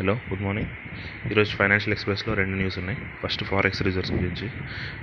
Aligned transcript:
Hello 0.00 0.12
good 0.28 0.42
morning. 0.44 0.70
ఈరోజు 1.30 1.50
financial 1.56 1.94
ఎక్స్ప్రెస్లో 1.94 2.34
రెండు 2.38 2.54
న్యూస్ 2.60 2.76
ఉన్నాయి. 2.78 2.98
ఫస్ట్ 3.22 3.42
ఫారెక్స్ 3.48 3.82
రిజర్వ్స్ 3.86 4.12
గురించి. 4.12 4.46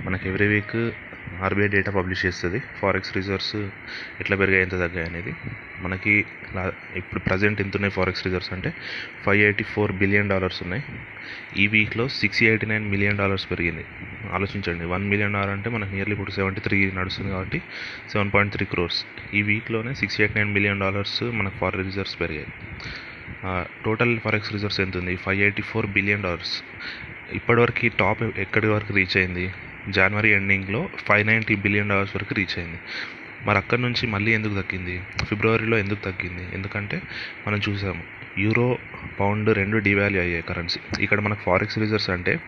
మనకి 0.06 0.24
every 0.28 0.46
week 0.52 0.74
RBI 1.46 1.68
data 1.74 1.90
publish 1.98 2.22
చేస్తుంది. 2.26 2.58
ఫారెక్స్ 2.80 3.12
రిజర్వ్స్ 3.16 3.54
ఎట్లా 4.22 4.36
పెరిగాయి 4.40 4.64
ఎంత 4.66 4.74
తగ్గాయి 4.82 5.06
అనేది. 5.10 5.32
మనకి 5.84 6.14
ఇప్పుడు 7.00 7.20
ప్రజెంట్ 7.28 7.60
ఎంత 7.64 7.76
ఉన్నాయి 7.76 7.94
ఫారెక్స్ 7.98 8.24
రిజర్వ్స్ 8.26 8.52
అంటే 8.56 8.70
five 9.26 9.40
eighty 9.48 9.64
four 9.74 9.92
billion 10.02 10.30
dollars 10.34 10.60
ఉన్నాయి. 10.66 10.84
ఈ 11.62 11.66
వీక్లో 11.74 12.06
six 12.20 12.42
eighty 12.50 12.68
nine 12.72 12.88
million 12.94 13.20
dollars 13.22 13.46
పెరిగింది. 13.52 13.84
ఆలోచించండి 14.38 14.86
వన్ 14.94 15.06
మిలియన్ 15.12 15.36
డాలర్ 15.38 15.54
అంటే 15.56 15.70
మనకి 15.76 15.92
నియర్లీ 15.96 16.16
ఇప్పుడు 16.18 16.34
సెవెంటీ 16.38 16.62
త్రీ 16.68 16.78
నడుస్తుంది 17.00 17.30
కాబట్టి 17.36 17.60
సెవెన్ 18.14 18.32
పాయింట్ 18.36 18.54
త్రీ 18.56 18.66
క్రోర్స్. 18.74 19.02
ఈ 19.38 19.42
వీక్లోనే 19.52 19.94
six 20.02 20.18
eighty 20.20 20.36
nine 20.40 20.52
million 20.58 20.82
dollars 20.86 21.20
మనకు 21.40 21.58
ఫారెన్ 21.62 21.86
రిజర్వ్స్ 21.90 22.16
పెరిగాయి. 22.24 22.50
టోటల్ 23.84 24.12
ఫారెక్స్ 24.18 24.52
రిజర్వ్స్ 24.52 24.80
ఎంత 24.84 24.96
ఉంది? 24.96 25.14
Five 25.16 25.40
eighty 25.46 25.62
four 25.62 25.86
billion 25.96 26.22
dollars 26.22 26.54
ఇప్పటివరకు 27.32 27.88
టాప్ 28.00 28.22
ఎక్కడి 28.44 28.68
వరకు 28.68 28.92
రీచ్ 28.94 29.16
అయింది? 29.16 29.46
జనవరి 29.88 30.30
ఎండింగ్లో 30.38 30.80
ఫైవ్ 31.06 31.24
నైంటీ 31.26 31.54
బిలియన్ 31.64 31.90
డాలర్స్ 31.92 32.14
వరకు 32.16 32.34
రీచ్ 32.34 32.56
అయింది. 32.58 32.78
మరి 33.46 33.58
అక్కడ 33.58 33.78
నుంచి 33.78 34.04
మళ్ళీ 34.06 34.30
ఎందుకు 34.32 34.54
తగ్గింది? 34.54 34.94
ఫిబ్రవరిలో 35.24 35.76
ఎందుకు 35.78 36.00
తగ్గింది? 36.08 36.44
ఎందుకంటే 36.54 36.96
మనం 37.46 37.60
చూసాము 37.68 38.02
యూరో 38.38 38.78
పౌండ్ 39.20 39.56
రెండు 39.56 39.76
డివాల్యూ 39.78 40.20
అయ్యాయి 40.20 40.42
కరెన్సీ 40.42 40.80
ఇక్కడ 41.00 41.20
మనకు 41.20 41.40
ఫారెక్స్ 41.40 41.78
రిజర్వ్స్ 41.78 42.10
అంటే 42.10 42.40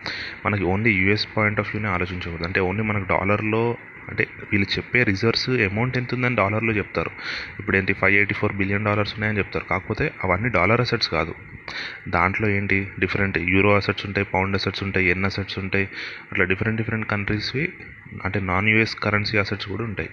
మనకి 0.45 0.63
ఓన్లీ 0.63 0.91
యూఎస్ 0.91 1.27
పాయింట్ 1.37 1.59
ఆఫ్ 1.59 1.75
వ్యూనే 1.75 1.89
ఆలోచించకూడదు. 1.89 2.45
అంటే 2.47 2.59
ఓన్లీ 2.59 2.83
మనకు 2.83 3.07
డాలర్లో 3.09 3.77
అంటే 4.09 4.27
వీళ్ళు 4.51 4.67
చెప్పే 4.77 5.03
రిజర్వ్స్ 5.03 5.49
అమౌంట్ 5.49 5.97
ఎంత 5.97 6.13
ఉందని 6.13 6.35
డాలర్లో 6.35 6.73
చెప్తారు. 6.73 7.11
ఇప్పుడు 7.59 7.77
ఏంటి 7.77 7.93
five 7.93 8.15
eighty 8.15 8.33
four 8.33 8.53
billion 8.53 8.85
dollars 8.85 9.13
ఉన్నాయని 9.13 9.37
చెప్తారు. 9.37 9.65
కాకపోతే 9.65 10.11
అవన్నీ 10.23 10.49
డాలర్ 10.49 10.81
అసెట్స్ 10.81 11.09
కాదు. 11.09 11.35
దాంట్లో 12.07 12.49
ఏంటి 12.49 12.77
డిఫరెంట్ 12.99 13.37
యూరో 13.37 13.75
అసెట్స్ 13.75 14.05
ఉంటాయి 14.05 14.25
పౌండ్ 14.33 14.55
అసెట్స్ 14.55 14.83
ఉంటాయి 14.83 15.09
ఎన్ 15.09 15.25
అసెట్స్ 15.25 15.59
ఉంటాయి. 15.59 15.89
అట్లా 16.31 16.45
డిఫరెంట్ 16.45 16.77
డిఫరెంట్ 16.77 17.07
కంట్రీస్వి 17.07 17.69
అంటే 18.25 18.39
నాన్ 18.39 18.69
యూఎస్ 18.69 18.95
కరెన్సీ 18.95 19.37
అసెట్స్ 19.37 19.67
కూడా 19.67 19.83
ఉంటాయి. 19.83 20.09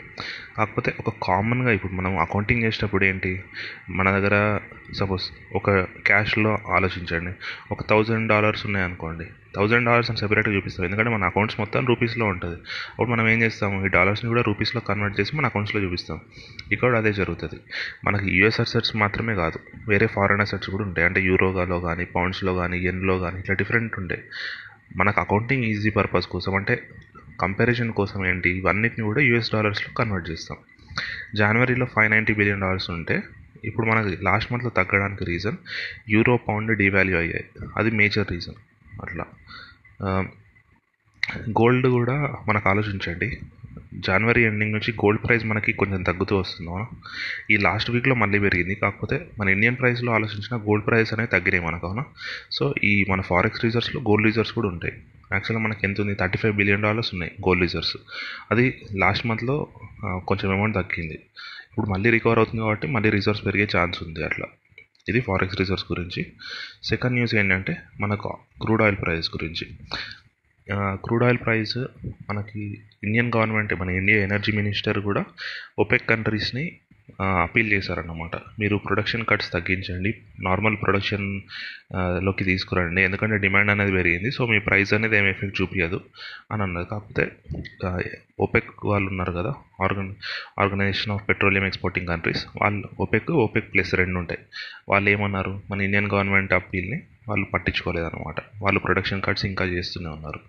కాకపోతే 0.56 0.94
ఒక 1.00 1.14
కామన్గా 1.22 1.70
ఇప్పుడు 1.70 1.92
మనం 1.92 2.18
అకౌంటింగ్ 2.18 2.62
చేసేటప్పుడు 2.62 3.04
ఏంటి 3.04 3.42
మన 3.90 4.10
దగ్గర 4.10 4.36
సపోజ్ 4.94 5.24
ఒక 5.54 5.67
క్యాష్లో 5.76 6.58
ఆలోచించండి. 6.68 7.32
ఒక 7.70 7.82
థౌజండ్ 7.82 8.28
డాలర్స్ 8.28 8.66
ఉన్నాయనుకోండి. 8.66 9.24
థౌజండ్ 9.56 9.86
డాలర్స్ 9.86 10.10
అని 10.10 10.18
సెపరేట్గా 10.18 10.56
చూపిస్తాం 10.56 10.86
ఎందుకంటే 10.86 11.10
మన 11.10 11.24
అకౌంట్స్ 11.24 11.60
మొత్తం 11.60 11.86
రూపీస్లో 11.86 12.26
ఉంటుంది. 12.26 12.54
అప్పుడు 12.90 13.08
మనం 13.08 13.28
ఏం 13.28 13.42
చేస్తాము? 13.42 13.84
ఈ 13.84 13.88
డాలర్స్ని 13.88 14.28
కూడా 14.28 14.42
రూపీస్లో 14.46 14.80
కన్వర్ట్ 14.80 15.20
చేసి 15.20 15.36
మన 15.36 15.46
అకౌంట్స్లో 15.46 15.82
చూపిస్తాం. 15.82 16.20
ఇక్కడ 16.72 16.96
అదే 16.96 17.12
జరుగుతుంది. 17.12 17.60
మనకి 18.04 18.30
యూఎస్ 18.30 18.60
అసెట్స్ 18.60 18.96
మాత్రమే 18.96 19.34
కాదు. 19.34 19.58
వేరే 19.88 20.06
ఫారెన్ 20.06 20.40
అసెట్స్ 20.40 20.70
కూడా 20.70 20.84
ఉంటాయి. 20.84 21.06
అంటే 21.06 21.20
యూరోగాలో 21.20 21.80
కానీ 21.80 22.04
పౌండ్స్లో 22.04 22.54
కానీ 22.54 22.78
ఎన్లో 22.78 23.18
కానీ 23.18 23.38
ఇట్లా 23.38 23.54
డిఫరెంట్ 23.54 23.98
ఉంటాయి. 23.98 24.22
మనకు 24.96 25.20
అకౌంటింగ్ 25.20 25.64
ఈజీ 25.64 25.90
పర్పస్ 25.90 26.26
కోసం 26.26 26.54
అంటే 26.54 26.88
కంపారిజన్ 27.40 27.92
కోసం 27.92 28.26
ఏంటి? 28.26 28.50
ఇవన్నిటిని 28.50 29.04
కూడా 29.04 29.20
యూఎస్ 29.20 29.52
డాలర్స్లో 29.52 29.94
కన్వర్ట్ 29.94 30.30
చేస్తాం. 30.30 30.58
జనవరిలో 31.34 31.86
ఫైవ్ 31.86 32.10
నైంటీ 32.10 32.34
బిలియన్ 32.34 32.60
డాలర్స్ 32.60 32.90
ఉంటే 32.90 33.22
ఇప్పుడు 33.64 33.86
మనకి 33.86 34.24
లాస్ట్ 34.24 34.52
మంత్లో 34.52 34.70
తగ్గడానికి 34.70 35.24
రీజన్ 35.24 35.56
యూరో 36.08 36.36
పౌండ్ 36.36 36.78
డివాల్యూ 36.78 37.18
అయ్యాయి. 37.18 37.44
అది 37.76 37.90
మేజర్ 37.90 38.26
రీజన్ 38.30 38.54
అట్లా. 39.02 39.24
గోల్డ్ 41.50 41.86
కూడా 41.86 42.34
మనకు 42.48 42.68
ఆలోచించండి. 42.68 43.38
జనవరి 43.94 44.42
ఎండింగ్ 44.42 44.72
నుంచి 44.72 44.92
గోల్డ్ 44.92 45.22
ప్రైస్ 45.24 45.44
మనకి 45.44 45.72
కొంచెం 45.72 46.02
తగ్గుతూ 46.02 46.36
వస్తుంది. 46.36 46.70
అవునా? 46.70 46.86
ఈ 47.50 47.56
లాస్ట్ 47.56 47.90
వీక్లో 47.90 48.14
మళ్ళీ 48.14 48.38
పెరిగింది. 48.38 48.74
కాకపోతే 48.74 49.28
మన 49.38 49.48
ఇండియన్ 49.48 49.76
ప్రైస్లో 49.76 50.12
ఆలోచించిన 50.12 50.56
గోల్డ్ 50.56 50.86
ప్రైస్ 50.86 51.14
అనేది 51.14 51.30
తగ్గినాయి 51.30 51.64
మనకు. 51.64 51.86
అవునా? 51.86 52.04
సో 52.52 52.74
ఈ 52.84 53.04
మన 53.08 53.20
ఫారెక్స్ 53.20 53.64
రిజర్వ్స్లో 53.64 54.02
గోల్డ్ 54.02 54.26
రిజర్వ్స్ 54.26 54.52
కూడా 54.52 54.68
ఉంటాయి. 54.68 54.94
యాక్చువల్గా 55.32 55.64
మనకి 55.64 55.80
ఎంత 55.84 56.00
ఉంది? 56.00 56.14
థర్టీ 56.14 56.38
ఫైవ్ 56.38 56.56
బిలియన్ 56.56 56.82
డాలర్స్ 56.82 57.14
ఉన్నాయి 57.14 57.32
గోల్డ్ 57.48 57.62
రిజర్వ్స్ 57.62 57.96
అది 58.50 58.82
లాస్ట్ 58.96 59.26
మంత్లో 59.26 59.66
కొంచెం 60.04 60.52
అమౌంట్ 60.52 60.76
తగ్గింది. 60.76 61.18
ఇప్పుడు 61.78 61.92
మళ్ళీ 61.92 62.10
రికవర్ 62.10 62.38
అవుతుంది 62.38 62.60
కాబట్టి 62.60 62.86
మళ్ళీ 62.86 63.10
రిజర్వ్స్ 63.10 63.44
పెరిగే 63.46 63.68
ఛాన్స్ 63.76 64.02
ఉంది 64.02 64.24
అట్లా. 64.24 64.46
ఇది 65.08 65.20
ఫారెక్స్ 65.20 65.58
రిజర్వ్స్ 65.58 65.84
గురించి. 65.92 66.32
సెకండ్ 66.84 67.14
న్యూస్ 67.14 67.34
ఏంటంటే 67.34 67.76
మనకు 68.00 68.36
క్రూడ్ 68.62 68.82
ఆయిల్ 68.82 68.96
ప్రైస్ 68.96 69.30
గురించి. 69.30 69.66
క్రూడ్ 70.72 71.24
ఆయిల్ 71.24 71.38
ప్రైస్ 71.38 71.78
మనకి 72.30 72.84
ఇండియన్ 73.04 73.32
గవర్నమెంట్ 73.36 73.74
మన 73.74 73.90
ఇండియా 73.90 74.22
ఎనర్జీ 74.22 74.52
మినిస్టర్ 74.52 74.98
కూడా 74.98 75.24
ఒపెక్ 75.78 76.08
కంట్రీస్ని 76.08 76.64
అపీల్ 77.42 77.72
చేశారన్నమాట. 77.72 78.36
మీరు 78.60 78.76
ప్రొడక్షన్ 78.76 79.24
కట్స్ 79.28 79.52
తగ్గించండి. 79.52 80.14
నార్మల్ 80.40 80.76
ప్రొడక్షన్లోకి 80.82 82.44
తీసుకురండి. 82.44 83.02
ఎందుకంటే 83.02 83.38
డిమాండ్ 83.38 83.70
అనేది 83.70 83.92
పెరిగింది. 83.92 84.30
సో 84.30 84.46
మీ 84.46 84.58
ప్రైస్ 84.58 84.94
అనేది 84.94 85.16
ఏమి 85.16 85.30
ఎఫెక్ట్ 85.30 85.62
చూపించదు 85.62 86.00
అని 86.52 86.62
అన్నది. 86.62 86.86
కాకపోతే 86.90 87.30
ఓపెక్ 88.40 88.70
వాళ్ళు 88.84 89.08
ఉన్నారు 89.08 89.32
కదా 89.32 89.54
organ 89.82 90.14
organisation 90.60 91.12
of 91.12 91.28
petroleum 91.28 91.66
exporting 91.66 92.06
countries 92.06 92.46
వాళ్ళు 92.62 92.88
ఓపెక్ 93.00 93.30
ఓపెక్ 93.30 93.74
ప్లస్ 93.74 93.94
రెండు 93.94 94.18
ఉంటాయి. 94.18 94.40
వాళ్ళు 94.88 95.10
ఏమన్నారు? 95.10 95.60
మన 95.70 95.80
ఇండియన్ 95.80 96.10
గవర్నమెంట్ 96.14 96.52
అప్పీల్ని 96.52 97.02
వాళ్ళు 97.28 97.46
పట్టించుకోలేదన్నమాట. 97.46 98.34
వాళ్ళు 98.62 98.80
ప్రొడక్షన్ 98.80 99.22
కట్స్ 99.22 99.44
ఇంకా 99.44 99.64
చేస్తూనే 99.64 100.08
ఉన్నారు. 100.08 100.40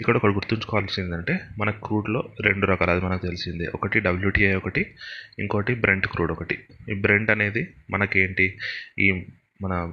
ఇక్కడ 0.00 0.16
ఒకటి 0.16 0.32
గుర్తుంచుకోవాల్సిందంటే 0.32 1.40
మన 1.58 1.70
క్రూడ్లో 1.70 2.28
రెండు 2.40 2.66
రకాలు. 2.66 2.90
అది 2.90 3.00
మనకు 3.00 3.22
తెలిసిందే. 3.22 3.66
ఒకటి 3.74 4.00
డబ్ల్యూటీఐ 4.00 4.54
ఒకటి 4.54 4.94
ఇంకోటి 5.38 5.74
బ్రెంట్ 5.74 6.06
క్రూడ్ 6.06 6.32
ఒకటి. 6.32 6.58
ఈ 6.90 6.94
బ్రెంట్ 6.94 7.30
అనేది 7.30 7.74
మనకేంటి? 7.90 8.58
ఈ 8.98 9.24
మన 9.62 9.92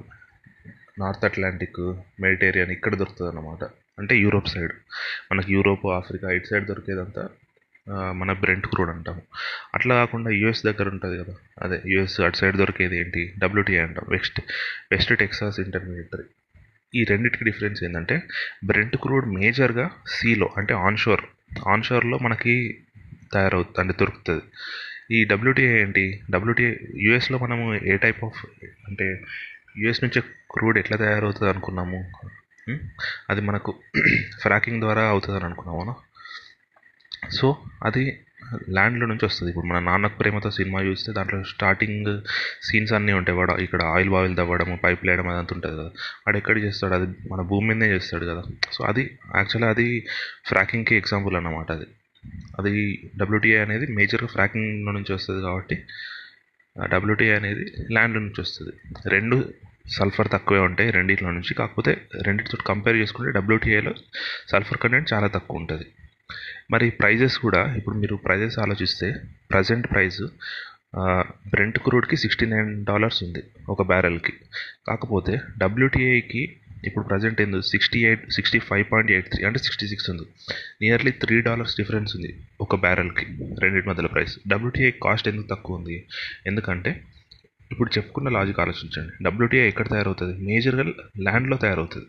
నార్త్ 0.98 1.24
అట్లాంటిక్ 1.24 1.80
మెడిటేరియన్ 2.20 2.70
ఇక్కడ 2.70 2.94
దొరుకుతుంది 2.94 3.30
అన్నమాట 3.30 3.64
అంటే 3.98 4.16
యూరోప్ 4.16 4.48
సైడ్ 4.48 4.72
మనకి 5.32 5.52
యూరోప్ 5.52 5.86
ఆఫ్రికా 5.86 6.30
ఇటు 6.30 6.46
సైడ్ 6.46 6.66
దొరికేదంతా 6.66 7.28
మన 8.20 8.32
బ్రెంట్ 8.32 8.66
క్రూడ్ 8.66 8.90
అంటాము. 8.90 9.22
అట్లా 9.74 9.94
కాకుండా 9.94 10.30
యూఎస్ 10.30 10.62
దగ్గర 10.64 10.88
ఉంటుంది 10.88 11.16
కదా. 11.22 11.34
అదే 11.62 11.82
యూఎస్ 11.86 12.20
అటు 12.20 12.36
సైడ్ 12.36 12.56
దొరికేది 12.56 12.96
ఏంటి? 12.98 13.34
డబ్ల్యూటీఐ 13.38 13.78
అంటాం. 13.78 14.06
వెస్ట్ 14.08 14.40
వెస్ట్ 14.92 15.12
టెక్సాస్ 15.18 15.60
ఇంటర్మీడియటరీ 15.60 16.26
ఈ 16.94 17.04
రెండింటికి 17.04 17.44
డిఫరెన్స్ 17.44 17.84
ఏంటంటే 17.84 18.16
బ్రెంట్ 18.64 18.96
క్రూడ్ 18.96 19.26
మేజర్గా 19.34 19.86
సీలో 20.06 20.48
అంటే 20.56 20.74
ఆన్షోర్ 20.74 21.24
ఆన్షోర్లో 21.68 22.18
మనకి 22.18 22.54
తయారవుతుంది 23.32 23.80
అంటే 23.80 23.94
దొరుకుతుంది. 24.00 24.44
ఈ 25.16 25.24
డబ్ల్యూటీఐ 25.24 25.74
ఏంటి? 25.82 26.04
డబ్ల్యూటీఐ 26.30 26.72
యూఎస్లో 27.06 27.38
మనము 27.38 27.74
ఏ 27.74 27.96
టైప్ 27.96 28.24
ఆఫ్ 28.24 28.40
అంటే 28.88 29.06
యూఎస్ 29.78 30.04
నుంచి 30.04 30.20
క్రూడ్ 30.50 30.78
ఎట్లా 30.78 30.96
తయారవుతుంది 30.96 31.50
అనుకున్నాము 31.50 32.00
అది 33.30 33.40
మనకు 33.40 33.70
ఫ్రాకింగ్ 34.42 34.80
ద్వారా 34.80 35.02
అవుతుంది 35.08 35.36
అని? 35.38 35.46
అనుకున్నాము 35.46 35.80
సో 37.30 37.56
అది 37.84 38.20
ల్యాండ్లో 38.70 39.06
నుంచి 39.06 39.24
వస్తుంది. 39.24 39.50
ఇప్పుడు 39.50 39.66
మన 39.66 39.78
నాన్నకు 39.78 40.18
ప్రేమతో 40.18 40.50
సినిమా 40.50 40.80
చూస్తే 40.82 41.12
దాంట్లో 41.12 41.42
స్టార్టింగ్ 41.42 42.20
సీన్స్ 42.62 42.92
అన్నీ 42.92 43.12
ఉంటాయి. 43.12 43.38
వాడు 43.38 43.52
ఇక్కడ 43.52 43.82
ఆయిల్ 43.82 44.10
బాయిల్ 44.10 44.36
తవ్వడము 44.36 44.78
పైప్ 44.84 45.06
లేయడం 45.06 45.28
అదంతా 45.28 45.54
ఉంటుంది 45.54 45.76
కదా. 45.76 45.90
వాడు 46.26 46.36
ఎక్కడ 46.36 46.58
చేస్తాడు? 46.58 46.94
అది 46.94 47.14
మన 47.32 47.40
భూమి 47.40 47.74
మీదనే 47.74 47.94
చేస్తాడు 47.94 48.24
కదా. 48.24 48.42
సో 48.72 48.84
అది 48.84 49.18
యాక్చువల్గా 49.36 49.70
అది 49.70 50.06
ఫ్రాకింగ్కి 50.46 50.96
ఎగ్జాంపుల్ 50.96 51.36
అన్నమాట 51.36 51.72
అది. 51.72 51.86
అది 52.58 53.02
డబ్ల్యూటీఐ 53.16 53.56
అనేది 53.56 53.86
మేజర్గా 53.86 54.26
ఫ్రాకింగ్లో 54.26 54.92
నుంచి 54.92 55.14
వస్తుంది 55.14 55.42
కాబట్టి 55.42 55.82
డబ్ల్యూటీఐ 56.86 57.34
అనేది 57.34 57.72
ల్యాండ్లో 57.92 58.20
నుంచి 58.20 58.40
వస్తుంది. 58.40 58.72
రెండు 59.08 59.52
సల్ఫర్ 59.88 60.28
తక్కువే 60.32 60.60
ఉంటాయి 60.60 60.90
రెండిట్లో 60.90 61.30
నుంచి. 61.30 61.54
కాకపోతే 61.54 62.02
రెండింటితో 62.22 62.58
కంపేర్ 62.66 62.96
చేసుకుంటే 62.96 63.32
డబ్ల్యూటీఐలో 63.32 63.94
సల్ఫర్ 64.48 64.78
కంటెంట్ 64.78 65.12
చాలా 65.12 65.26
తక్కువ 65.26 65.56
ఉంటుంది. 65.56 65.86
మరి 66.70 66.86
ప్రైజెస్ 67.00 67.36
కూడా 67.46 67.62
ఇప్పుడు 67.78 67.96
మీరు 68.02 68.14
ప్రైజెస్ 68.26 68.56
ఆలోచిస్తే 68.64 69.08
ప్రజెంట్ 69.52 69.88
ప్రైస్ 69.92 70.22
బ్రెంట్ 71.52 71.78
క్రూడ్కి 71.86 72.16
సిక్స్టీ 72.22 72.46
నైన్ 72.52 72.70
డాలర్స్ 72.90 73.18
ఉంది 73.26 73.42
ఒక 73.72 73.82
బ్యారెల్కి 73.90 74.34
కాకపోతే 74.88 75.34
డబ్ల్యూటీఐకి 75.62 76.42
ఇప్పుడు 76.88 77.04
ప్రజెంట్ 77.10 77.38
ఏందో 77.44 77.58
sixty 77.72 78.00
eight 78.08 78.24
sixty 78.36 78.58
five 78.68 78.84
point 78.90 79.10
eight 79.14 79.28
three 79.32 79.42
అంటే 79.48 79.60
సిక్స్టీ 79.66 79.86
సిక్స్ 79.92 80.08
ఉంది. 80.12 80.24
నియర్లీ 80.82 81.12
త్రీ 81.22 81.36
డాలర్స్ 81.48 81.74
డిఫరెన్స్ 81.80 82.12
ఉంది 82.16 82.30
ఒక 82.64 82.76
బ్యారెల్కి 82.84 83.24
రెండింటి 83.62 83.88
మధ్యలో 83.90 84.10
ప్రైస్ 84.14 84.34
డబ్ల్యూటీఐ 84.52 84.90
కాస్ట్ 85.04 85.28
ఎందుకు 85.32 85.48
తక్కువ 85.54 85.78
ఉంది? 85.80 85.96
ఎందుకంటే 86.50 86.90
ఇప్పుడు 87.72 87.90
చెప్పుకున్న 87.96 88.28
లాజిక్ 88.36 88.60
ఆలోచించండి. 88.64 89.12
డబ్ల్యూటీఐ 89.26 89.66
ఎక్కడ 89.72 89.86
తయారవుతుంది? 89.94 90.34
మేజర్గా 90.48 90.84
ల్యాండ్లో 91.26 91.56
తయారవుతుంది. 91.64 92.08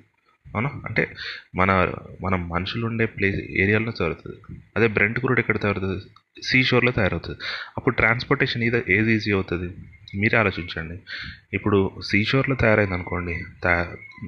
అవునా? 0.56 0.72
అంటే 0.86 1.16
మన 1.56 1.94
మన 2.22 2.36
మనుషులు 2.36 2.86
ఉండే 2.86 3.06
ప్లేస్ 3.06 3.38
ఏరియాలో 3.38 3.92
తయారవుతుంది. 3.92 4.60
అదే 4.78 4.88
బ్రెంట్ 4.88 5.20
క్రూడ్ 5.20 5.40
ఎక్కడ 5.40 5.58
తయారవుతుంది? 5.62 6.02
సీ 6.44 6.64
షోర్లో 6.64 6.92
తయారవుతుంది. 6.92 7.40
అప్పుడు 7.78 7.96
ట్రాన్స్పోర్టేషన్ 7.96 8.64
ఇది 8.64 8.84
ఏది 8.90 9.14
ఈజీ 9.14 9.32
అవుతుంది? 9.32 9.74
మీరే 10.18 10.38
ఆలోచించండి. 10.38 11.00
ఇప్పుడు 11.54 11.92
సీ 12.06 12.24
షోర్లో 12.24 12.56
తయారైంది 12.56 12.94
అనుకోండి 12.94 13.34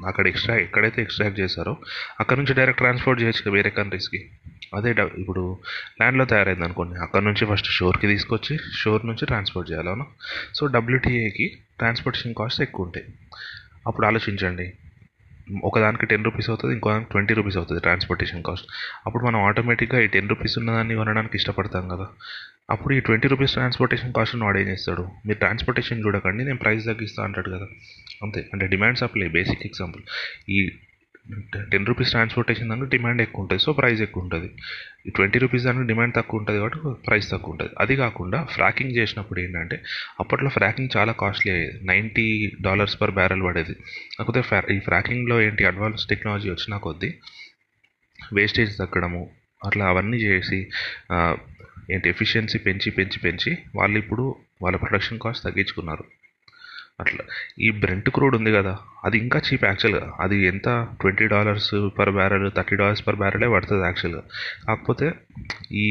అక్కడ 0.07 0.27
ఎక్స్ట్రా 0.27 0.56
ఎక్కడైతే 0.56 1.01
ఎక్స్ట్రాక్ట్ 1.01 1.39
చేశారో 1.39 1.77
అక్కడ 2.19 2.38
నుంచి 2.38 2.54
డైరెక్ట్ 2.54 2.81
ట్రాన్స్పోర్ట్ 2.81 3.22
చేయొచ్చు 3.22 3.51
వేరే 3.51 3.69
కంట్రీస్కి. 3.69 4.30
అదే 4.75 4.95
ఇప్పుడు 5.18 5.60
ల్యాండ్లో 6.01 6.25
తయారైంది 6.25 6.63
అనుకోండి 6.63 7.00
అక్కడ 7.00 7.22
నుంచి 7.22 7.45
ఫస్ట్ 7.45 7.68
షోర్కి 7.68 8.07
తీసుకొచ్చి 8.07 8.60
షోర్ 8.77 9.06
నుంచి 9.06 9.25
ట్రాన్స్పోర్ట్ 9.25 9.72
చేయాలి 9.72 9.89
అవునా? 9.89 10.06
సో 10.56 10.68
డబ్ల్యూటీఏకి 10.68 11.48
ట్రాన్స్పోర్టేషన్ 11.77 12.36
కాస్ట్ 12.36 12.62
ఎక్కువ 12.62 12.86
ఉంటాయి 12.86 13.06
అప్పుడు 13.88 14.07
ఆలోచించండి. 14.07 14.74
ఒకదానికి 15.63 16.06
టెన్ 16.06 16.25
రూపీస్ 16.25 16.50
అవుతుంది 16.50 16.74
ఇంకో 16.74 16.92
దానికి 16.92 17.10
ట్వంటీ 17.12 17.34
రూపీస్ 17.34 17.57
అవుతుంది 17.57 17.81
ట్రాన్స్పోర్టేషన్ 17.81 18.44
కాస్ట్ 18.44 18.68
అప్పుడు 19.06 19.25
మనం 19.25 19.44
ఆటోమేటిక్గా 19.44 20.01
ఈ 20.01 20.07
టెన్ 20.07 20.30
రూపీస్ 20.30 20.57
ఉన్నదాన్ని 20.57 20.96
కొనడానికి 20.96 21.38
ఇష్టపడతాం 21.38 21.88
కదా. 21.88 22.07
అప్పుడు 22.69 22.94
ఈ 22.94 23.00
ట్వంటీ 23.00 23.28
రూపీస్ 23.28 23.51
ట్రాన్స్పోర్టేషన్ 23.51 24.13
కాస్ట్ 24.13 24.36
వాడు 24.36 24.57
ఏం 24.57 24.68
చేస్తాడు? 24.68 25.01
మీరు 25.01 25.38
ట్రాన్స్పోర్టేషన్ 25.38 26.06
చూడకండి 26.06 26.44
నేను 26.44 26.57
ప్రైస్ 26.57 26.86
తగ్గిస్తా 26.86 27.24
అంటాడు 27.24 27.50
కదా. 27.50 27.66
అంతే. 28.24 28.50
అంటే 28.54 28.68
డిమాండ్ 28.68 28.98
సప్లై 28.98 29.28
బేసిక్ 29.28 29.62
ఎగ్జాంపుల్ 29.66 30.04
ఈ 30.50 30.72
టెన్ 31.72 31.86
రూపీస్ 31.86 32.10
ట్రాన్స్పోర్టేషన్ 32.10 32.70
దానికి 32.70 32.90
డిమాండ్ 32.90 33.22
ఎక్కువ 33.22 33.44
ఉంటుంది. 33.44 33.62
సో 33.64 33.74
ప్రైస్ 33.74 34.02
ఎక్కువ 34.02 34.24
ఉంటుంది. 34.24 34.50
ఈ 35.08 35.10
ట్వంటీ 35.10 35.40
రూపీస్ 35.40 35.64
దానికి 35.64 35.88
డిమాండ్ 35.88 36.16
తక్కువ 36.16 36.40
ఉంటుంది 36.40 36.60
కాబట్టి 36.60 36.80
ప్రైస్ 37.08 37.31
తక్కువ 37.31 37.54
ఉంటుంది. 37.54 37.72
అది 37.80 37.96
కాకుండా 37.96 38.44
ఫ్రాకింగ్ 38.56 38.92
చేసినప్పుడు 38.92 39.40
ఏంటంటే 39.40 39.78
అప్పట్లో 40.20 40.50
ఫ్రాకింగ్ 40.50 40.90
చాలా 40.98 41.12
కాస్ట్లీ 41.12 41.52
అయ్యేది. 41.52 41.86
నైంటీ 41.86 42.28
డాలర్స్ 42.62 43.02
పర్ 43.02 43.12
బ్యారెల్ 43.12 43.44
పడేది. 43.48 43.76
కాకపోతే 44.18 44.42
ఫ్రా 44.42 44.62
ఈ 44.76 44.80
ఫ్రాకింగ్లో 44.80 45.42
ఏంటి 45.42 45.66
అడ్వాన్స్ 45.66 46.08
టెక్నాలజీ 46.08 46.50
వచ్చిన 46.50 46.78
కొద్దీ 46.78 47.12
వేస్టేజ్ 48.34 48.78
తగ్గడము 48.78 49.30
అట్లా 49.68 49.86
అవన్నీ 49.88 50.18
చేసి 50.18 50.60
ఏంటి 51.94 52.10
ఎఫిషియన్సీ 52.10 52.58
పెంచి 52.58 52.90
పెంచి 52.92 53.20
పెంచి 53.20 53.58
వాళ్ళు 53.75 53.98
ఇప్పుడు 54.00 54.36
వాళ్ళ 54.62 54.78
ప్రొడక్షన్ 54.78 55.20
కాస్ట్ 55.20 55.44
తగ్గించుకున్నారు. 55.44 56.04
అట్లా. 57.01 57.24
ఈ 57.66 57.69
బ్రెంట్ 57.81 58.10
క్రూడ్ 58.10 58.36
ఉంది 58.36 58.51
కదా 58.54 58.74
అది 59.06 59.18
ఇంకా 59.18 59.40
చీప్ 59.48 59.66
యాక్చువల్గా 59.66 60.06
అది 60.19 60.38
ఎంత? 60.51 60.68
Twenty 61.01 61.28
dollars 61.28 61.72
per 62.00 62.12
barrel 62.12 62.51
thirty 62.57 62.75
dollars 62.75 63.04
per 63.07 63.16
బ్యారెలే 63.16 63.48
పడుతుంది 63.48 63.86
యాక్చువల్గా 63.86 64.24
కాకపోతే 64.68 65.07
ఈ 65.84 65.86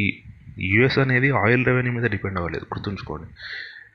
యుఎస్ 0.75 0.99
అనేది 0.99 1.31
ఆయిల్ 1.44 1.64
రెవెన్యూ 1.66 1.93
మీద 1.93 2.06
డిపెండ్ 2.10 2.38
అవ్వలేదు 2.38 2.64
గుర్తుంచుకోండి. 2.64 3.28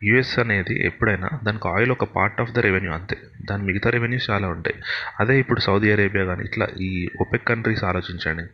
యుఎస్ 0.08 0.40
అనేది 0.40 0.86
ఎప్పుడైనా 0.86 1.30
దానికి 1.44 1.68
ఆయిల్ 1.68 1.92
ఒక 1.92 2.04
పార్ట్ 2.04 2.42
ఆఫ్ 2.42 2.52
ద 2.52 2.60
రెవెన్యూ 2.60 2.92
అంతే. 2.92 3.16
దాని 3.50 3.64
మిగతా 3.64 3.90
రెవెన్యూస్ 3.90 4.30
చాలా 4.30 4.48
ఉంటాయి. 4.48 4.78
అదే 5.20 5.40
ఇప్పుడు 5.40 5.60
సౌదీ 5.60 5.92
అరేబియా 5.92 6.26
కానీ 6.26 6.44
ఇట్లా 6.44 6.68
ఈ 6.82 6.90
ఒపెక్ 7.22 7.46
కంట్రీస్ 7.48 7.84
ఆలోచించండి. 7.84 8.46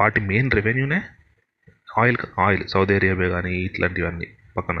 వాటి 0.00 0.20
మెయిన్ 0.20 0.50
రెవెన్యూనే 0.50 1.00
ఆయిల్ 1.98 2.18
ఆయిల్ 2.40 2.64
సౌదీ 2.68 2.94
అరేబియా 2.94 3.28
కానీ 3.28 3.52
ఇట్లాంటివన్నీ 3.58 4.28
పక్కన. 4.56 4.80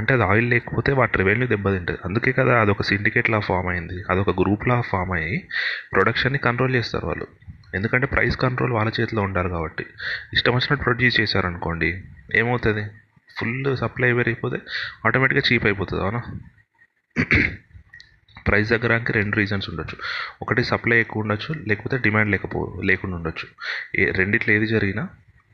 అంటే 0.00 0.14
అది 0.14 0.22
ఆయిల్ 0.22 0.48
లేకపోతే 0.50 0.92
వాటి 0.92 1.18
రెవెన్యూ 1.18 1.46
దెబ్బతింటుంది. 1.48 1.98
అందుకే 2.04 2.32
కదా 2.32 2.54
అదొక 2.60 2.80
ఒక 2.80 3.30
లా 3.30 3.40
ఫామ్ 3.40 3.68
అయింది. 3.68 3.96
అదొక 4.10 4.30
గ్రూప్లా 4.40 4.80
ఫామ్ 4.80 5.12
అయ్యి 5.12 5.38
ప్రొడక్షన్ని 5.92 6.38
కంట్రోల్ 6.38 6.74
చేస్తారు 6.74 7.06
వాళ్ళు. 7.06 7.26
ఎందుకంటే 7.74 8.06
ప్రైస్ 8.06 8.36
కంట్రోల్ 8.36 8.72
వాళ్ళ 8.72 8.90
చేతిలో 9.00 9.22
ఉండాలి 9.22 9.48
కాబట్టి. 9.48 9.86
ఇష్టం 10.32 10.52
వచ్చినట్టు 10.52 10.84
ప్రొడ్యూస్ 10.84 11.20
చేశారనుకోండి 11.20 11.90
ఏమవుతుంది? 12.34 12.84
ఫుల్ 13.38 13.76
సప్లై 13.76 14.12
పెరిగిపోతే 14.12 14.58
ఆటోమేటిక్గా 15.06 15.42
చీప్ 15.52 15.64
అయిపోతుంది 15.64 16.02
అవునా? 16.02 16.20
ప్రైస్ 18.46 18.70
దగ్గరానికి 18.70 19.12
రెండు 19.12 19.36
రీజన్స్ 19.36 19.70
ఉండొచ్చు. 19.70 19.96
ఒకటి 20.42 20.64
సప్లై 20.64 20.98
ఎక్కువ 21.00 21.22
ఉండొచ్చు 21.22 21.50
లేకపోతే 21.68 21.98
డిమాండ్ 21.98 22.30
లేకపో 22.30 22.60
లేకుండా 22.84 23.16
ఉండొచ్చు. 23.16 23.46
ఏ 24.00 24.06
రెండిట్లో 24.10 24.54
ఏది 24.54 24.66
జరిగినా 24.66 25.04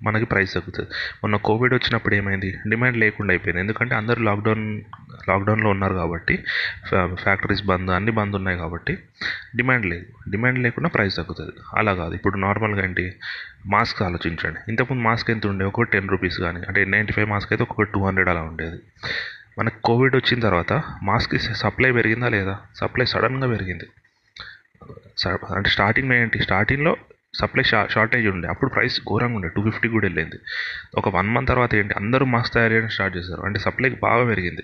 మనకి 0.03 0.25
ప్రైస్ 0.25 0.55
తగ్గుతుంది. 0.55 0.91
మొన్న 0.91 1.37
కోవిడ్ 1.37 1.75
వచ్చినప్పుడు 1.75 2.15
ఏమైంది? 2.15 2.59
డిమాండ్ 2.69 2.97
లేకుండా 2.97 3.33
అయిపోయింది. 3.33 3.61
ఎందుకంటే 3.61 3.95
అందరూ 3.95 4.23
లాక్డౌన్ 4.23 4.81
లాక్డౌన్లో 5.29 5.71
ఉన్నారు 5.71 5.95
కాబట్టి 5.95 6.45
ఫ్యాక్టరీస్ 7.15 7.67
బంద్ 7.67 7.91
అన్ని 7.91 8.11
బంద్ 8.11 8.37
ఉన్నాయి 8.37 8.59
కాబట్టి 8.59 8.99
డిమాండ్ 9.57 9.87
లేదు. 9.87 10.31
డిమాండ్ 10.31 10.59
లేకుండా 10.59 10.89
ప్రైస్ 10.89 11.17
తగ్గుతుంది. 11.17 11.53
అలా 11.77 11.95
కాదు. 11.95 12.15
ఇప్పుడు 12.15 12.39
నార్మల్గా 12.39 12.85
ఏంటి? 12.85 13.15
మాస్క్ 13.67 14.03
ఆలోచించండి. 14.03 14.59
ఇంతకుముందు 14.69 15.05
మాస్క్ 15.05 15.31
ఎంత 15.31 15.47
ఉండే? 15.47 15.65
ఒక 15.65 15.83
టెన్ 15.83 16.09
రూపీస్ 16.09 16.41
కానీ 16.41 16.61
అంటే 16.69 16.85
నైంటీ 16.85 17.13
ఫైవ్ 17.13 17.29
మాస్క్ 17.29 17.53
అయితే 17.53 17.67
ఒక 17.71 17.83
టూ 17.83 18.07
హండ్రెడ్ 18.07 18.29
అలా 18.29 18.41
ఉండేది. 18.41 18.79
మనకు 19.59 19.83
కోవిడ్ 19.83 20.17
వచ్చిన 20.17 20.41
తర్వాత 20.41 20.73
మాస్క్ 21.03 21.37
సప్లై 21.37 21.93
పెరిగిందా 21.93 22.29
లేదా? 22.29 22.59
సప్లై 22.77 23.07
సడన్గా 23.07 23.49
పెరిగింది. 23.49 23.85
అంటే 25.55 25.71
స్టార్టింగ్ 25.71 26.13
ఏంటి? 26.13 26.39
స్టార్టింగ్లో 26.43 26.97
సప్లై 27.37 27.65
షా 27.65 27.87
షార్టేజ్ 27.91 28.27
ఉండే. 28.27 28.49
అప్పుడు 28.49 28.71
ప్రైస్ 28.71 29.01
ఘోరంగా 29.01 29.37
ఉండే. 29.37 29.49
టూ 29.49 29.63
ఫిఫ్టీ 29.63 29.89
కూడా 29.89 30.07
వెళ్ళింది. 30.07 30.37
ఒక 30.95 31.09
వన్ 31.09 31.29
మంత్ 31.29 31.49
తర్వాత 31.49 31.75
ఏంటి 31.75 31.95
అందరూ 31.95 32.27
మాస్క్ 32.27 32.55
తయారు 32.55 32.73
చేయడం 32.73 32.89
స్టార్ట్ 32.89 33.17
చేశారు. 33.17 33.41
అంటే 33.41 33.59
సప్లై 33.59 33.91
బాగా 33.91 34.25
పెరిగింది. 34.25 34.63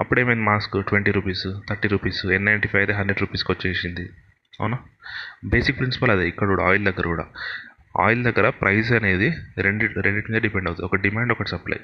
అప్పుడేమైంది 0.00 0.42
mask? 0.42 0.86
Twenty 0.88 1.10
rupees 1.10 1.46
thirty 1.70 1.88
rupees 1.88 2.26
and 2.26 2.44
ninety 2.44 2.68
five 2.68 2.80
అయితే 2.80 2.92
హండ్రెడ్ 2.92 3.20
రూపీస్కి 3.20 3.52
వచ్చేసింది. 3.52 4.10
అవునా? 4.60 4.78
బేసిక్ 5.44 5.78
ప్రిన్సిపల్ 5.78 6.10
అదే. 6.10 6.28
ఇక్కడ 6.28 6.46
కూడా 6.46 6.64
ఆయిల్ 6.64 6.84
దగ్గర 6.84 7.02
కూడా. 7.02 7.26
ఆయిల్ 8.00 8.24
దగ్గర 8.24 8.48
ప్రైస్ 8.48 8.92
అనేది 8.92 9.32
రెండు 9.58 10.00
రెండింటి 10.00 10.32
మీద 10.32 10.42
డిపెండ్ 10.42 10.68
అవుతుంది. 10.68 10.86
ఒక 10.86 10.96
డిమాండ్ 10.96 11.32
ఒకటి 11.32 11.50
సప్లై. 11.50 11.78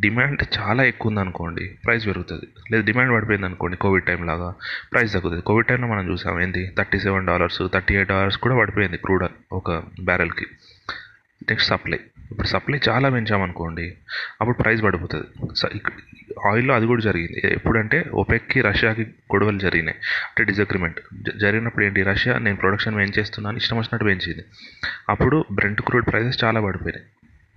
డిమాండ్ 0.00 0.42
చాలా 0.58 0.84
ఎక్కువ 0.84 1.08
ఉందనుకోండి 1.08 1.78
ప్రైస్ 1.86 2.06
పెరుగుతుంది. 2.06 2.46
లేదు 2.72 2.86
డిమాండ్ 2.86 3.12
పడిపోయింది 3.12 3.46
అనుకోండి 3.46 3.76
కోవిడ్ 3.76 4.04
టైం 4.04 4.26
లాగా 4.26 4.54
ప్రైస్ 4.92 5.12
తగ్గుతుంది. 5.12 5.42
కోవిడ్ 5.42 5.66
టైంలో 5.66 5.88
మనం 5.88 6.10
చూసాం 6.10 6.40
ఏంది? 6.40 6.74
Thirty 6.78 6.98
seven 6.98 7.26
dollars 7.26 7.62
thirty 7.74 7.94
eight 7.94 8.08
dollars 8.08 8.38
కూడా 8.38 8.56
పడిపోయింది 8.56 8.96
క్రూడ్ 8.96 9.24
ఒక 9.52 9.70
బ్యారెల్కి 10.04 10.46
నెక్స్ట్ 11.48 11.70
సప్లై. 11.70 11.98
ఇప్పుడు 12.30 12.46
సప్లై 12.46 12.80
చాలా 12.88 13.08
పెంచామనుకోండి 13.08 13.96
అప్పుడు 14.40 14.56
ప్రైస్ 14.56 14.82
పడిపోతుంది. 14.82 15.56
స- 15.56 15.66
ఆయిల్లో 16.46 16.74
అది 16.74 16.86
కూడా 16.86 17.02
జరిగింది. 17.02 17.52
ఎప్పుడంటే 17.52 18.04
ఒపెక్కి 18.14 18.60
రష్యాకి 18.60 19.02
గొడవలు 19.02 19.58
జరిగినాయి. 19.58 19.98
అంటే 20.26 20.44
డిజగ్రిమెంట్ 20.44 21.00
జరిగినప్పుడు 21.36 21.84
ఏంటి 21.84 22.02
రష్యా 22.02 22.38
నేను 22.38 22.56
ప్రొడక్షన్ 22.56 22.96
పెంచేస్తున్నాను 22.96 23.56
ఇష్టం 23.56 23.76
వచ్చినట్టు 23.76 24.04
పెంచింది. 24.04 24.44
అప్పుడు 25.08 25.44
బ్రెంట్ 25.52 25.82
క్రూడ్ 25.82 26.06
ప్రైసెస్ 26.06 26.44
చాలా 26.44 26.60
పడిపోయినాయి. 26.60 27.06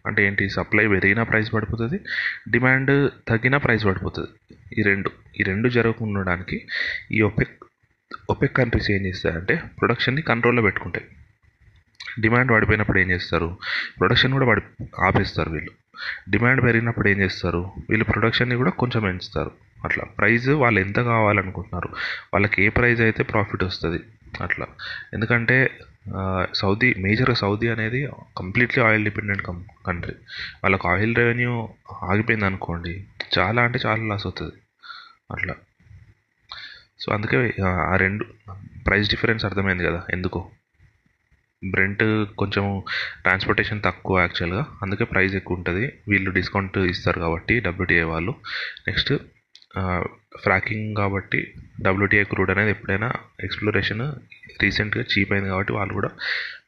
అంటే 0.05 0.25
ఏంటి 0.25 0.49
సప్లై 0.49 0.87
పెరిగినా 0.87 1.23
ప్రైస్ 1.23 1.53
పడిపోతుంది 1.53 1.99
డిమాండ్ 2.49 3.11
తగ్గినా 3.27 3.57
ప్రైస్ 3.57 3.85
పడిపోతుంది. 3.85 4.55
ఈ 4.79 4.81
రెండు 4.81 5.11
ఈ 5.39 5.43
రెండు 5.43 5.69
జరగకుండా 5.69 6.19
ఉండడానికి 6.19 6.67
ఈ 7.11 7.21
ఒపెక్ 7.21 7.63
ఒపెక్ 8.29 8.57
కంట్రీస్ 8.57 8.91
ఏం 8.91 9.05
చేస్తారంటే 9.05 9.55
ప్రొడక్షన్ని 9.79 10.21
కంట్రోల్లో 10.21 10.61
పెట్టుకుంటాయి. 10.61 11.05
డిమాండ్ 12.19 12.51
పడిపోయినప్పుడు 12.51 12.99
ఏం 12.99 13.11
చేస్తారు? 13.11 13.57
ప్రొడక్షన్ 13.99 14.31
కూడా 14.31 14.45
పడి 14.45 14.61
ఆపేస్తారు 14.99 15.49
వీళ్ళు. 15.49 15.71
డిమాండ్ 16.29 16.63
పెరిగినప్పుడు 16.63 17.07
ఏం 17.07 17.19
చేస్తారు? 17.19 17.71
వీళ్ళు 17.89 18.05
ప్రొడక్షన్ని 18.05 18.55
కూడా 18.55 18.69
కొంచెం 18.69 19.01
పెంచుతారు. 19.01 19.51
అట్లా. 19.83 20.03
ప్రైస్ 20.05 20.49
వాళ్ళు 20.49 20.79
ఎంత 20.79 20.99
కావాలనుకుంటున్నారు? 20.99 21.89
వాళ్ళకి 22.33 22.63
ఏ 22.63 22.69
ప్రైస్ 22.69 23.01
అయితే 23.01 23.23
ప్రాఫిట్ 23.23 23.63
వస్తుంది? 23.63 24.03
అట్లా. 24.43 24.67
ఎందుకంటే 25.13 25.79
సౌదీ 26.53 26.95
మేజర్గా 26.97 27.33
సౌదీ 27.33 27.67
అనేది 27.67 28.09
completely 28.37 28.83
oil 28.83 29.03
dependent 29.03 29.41
com 29.41 29.63
country. 29.87 30.13
వాళ్ళకి 30.63 30.87
ఆయిల్ 30.87 31.15
రెవెన్యూ 31.15 31.69
ఆగిపోయింది 32.03 32.45
అనుకోండి 32.45 33.05
చాలా 33.39 33.61
అంటే 33.61 33.79
చాలా 33.85 34.03
లాస్ 34.03 34.27
అవుతుంది. 34.27 34.53
అట్లా. 35.31 35.53
సో 36.99 37.13
అందుకే 37.13 37.53
ఆ 37.63 37.95
రెండు 37.95 38.25
ప్రైస్ 38.87 39.09
డిఫరెన్స్ 39.09 39.45
అర్థమైంది 39.45 39.85
కదా 39.85 40.03
ఎందుకో. 40.13 40.49
బ్రెంట్ 41.63 42.25
కొంచెం 42.37 42.83
ట్రాన్స్పోర్టేషన్ 43.21 43.81
తక్కువ 43.83 44.19
యాక్చువల్గా 44.19 44.65
అందుకే 44.81 45.03
ప్రైస్ 45.03 45.35
ఎక్కువ 45.35 45.57
ఉంటుంది 45.57 45.91
వీళ్ళు 46.07 46.31
డిస్కౌంట్ 46.31 46.77
ఇస్తారు 46.77 47.19
కాబట్టి 47.19 47.59
డబ్ల్యూటీఏ 47.59 48.01
వాళ్ళు. 48.01 48.31
నెక్స్ట్ 48.87 49.13
ఫ్రాకింగ్ 50.41 50.95
కాబట్టి 50.95 51.53
డబ్ల్యూటీఏ 51.81 52.23
క్రూడ్ 52.23 52.51
అనేది 52.51 52.69
ఎప్పుడైనా 52.69 53.13
ఎక్స్ప్లోరేషన్ 53.43 54.13
రీసెంట్గా 54.63 55.03
చీప్ 55.03 55.31
అయింది 55.31 55.49
కాబట్టి 55.49 55.73
వాళ్ళు 55.73 55.93
కూడా 55.93 56.09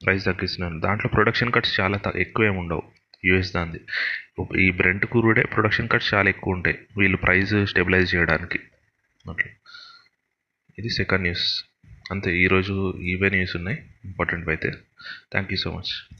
ప్రైస్ 0.06 0.26
తగ్గిస్తున్నారు. 0.26 0.80
దాంట్లో 0.80 1.10
ప్రొడక్షన్ 1.14 1.52
కట్స్ 1.52 1.80
చాలా 1.80 1.98
త- 1.98 2.16
ఎక్కువ 2.16 2.46
ఏమి 2.46 2.58
ఉండవు. 2.58 2.84
యూఎస్ 3.26 3.54
దాంది. 3.54 3.80
ఈ 4.62 4.72
బ్రెంట్ 4.72 5.06
క్రూడే 5.06 5.44
ప్రొడక్షన్ 5.44 5.90
కట్స్ 5.90 6.14
చాలా 6.14 6.30
ఎక్కువ 6.30 6.54
ఉంటాయి. 6.54 6.80
వీళ్ళు 6.98 7.18
ప్రైస్ 7.18 7.66
స్టెబిలైజ్ 7.66 8.16
చేయడానికి. 8.16 8.60
అట్లా. 9.30 9.52
ఇది 10.80 10.90
సెకండ్ 10.90 11.22
న్యూస్ 11.22 11.71
అంతే 12.12 12.38
ఈరోజు 12.38 12.98
ఇవే 13.02 13.30
న్యూస్ 13.30 13.56
ఉన్నాయి. 13.56 13.80
ఇంపార్టెంట్ 14.06 14.50
అయితే. 14.50 14.72
Thank 15.32 15.52
you 15.52 15.58
so 15.58 15.72
much 15.72 16.16